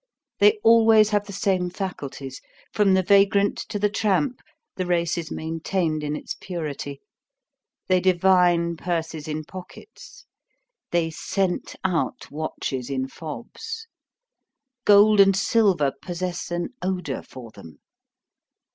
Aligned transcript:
They 0.39 0.57
always 0.63 1.11
have 1.11 1.27
the 1.27 1.31
same 1.31 1.69
faculties. 1.69 2.41
From 2.73 2.95
the 2.95 3.03
vagrant 3.03 3.55
to 3.69 3.77
the 3.77 3.87
tramp, 3.87 4.41
the 4.75 4.87
race 4.87 5.15
is 5.15 5.29
maintained 5.29 6.03
in 6.03 6.15
its 6.15 6.33
purity. 6.33 7.01
They 7.87 7.99
divine 7.99 8.77
purses 8.77 9.27
in 9.27 9.43
pockets, 9.43 10.25
they 10.89 11.11
scent 11.11 11.75
out 11.83 12.31
watches 12.31 12.89
in 12.89 13.09
fobs. 13.09 13.85
Gold 14.85 15.19
and 15.19 15.35
silver 15.35 15.93
possess 16.01 16.49
an 16.49 16.69
odor 16.81 17.21
for 17.21 17.51
them. 17.51 17.77